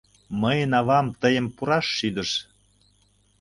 —Мыйын 0.41 0.71
авам 0.79 1.07
тыйым 1.21 1.47
пураш 1.55 1.85
шӱдыш. 1.97 2.31